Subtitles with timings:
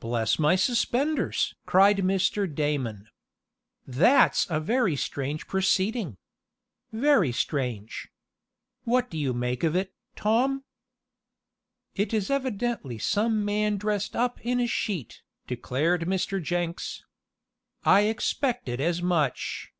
[0.00, 2.52] "Bless my suspenders!" cried Mr.
[2.52, 3.06] Damon.
[3.86, 6.16] "That's a very strange proceeding!
[6.90, 8.08] Very strange!
[8.82, 10.64] What do you make of it, Tom?"
[11.94, 16.42] "It is evidently some man dressed up in a sheet," declared Mr.
[16.42, 17.04] Jenks.
[17.84, 19.70] "I expected as much."